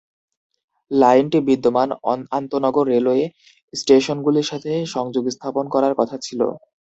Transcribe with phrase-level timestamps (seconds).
[0.91, 1.89] লাইনটি বিদ্যমান
[2.37, 3.23] আন্তঃনগর রেলওয়ে
[3.73, 6.41] স্টেশনগুলির সাথে সংযোগ স্থাপন করার কথা ছিল।